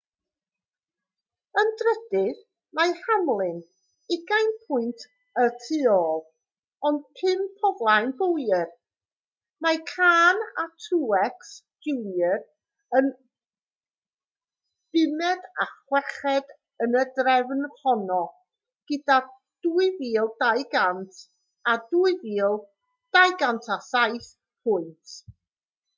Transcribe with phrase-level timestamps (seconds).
[1.61, 2.37] yn drydydd
[2.77, 3.57] mae hamlin
[4.15, 5.03] ugain pwynt
[5.41, 6.23] y tu ôl
[6.89, 8.71] ond pump o flaen bowyer
[9.67, 11.51] mae kahne a truex
[11.89, 12.39] jr
[13.01, 13.11] yn
[14.97, 16.57] bumed a chweched
[16.87, 18.21] yn y drefn honno
[18.93, 19.19] gyda
[19.69, 21.23] 2,200
[21.75, 24.21] a 2,207
[24.67, 25.15] pwynt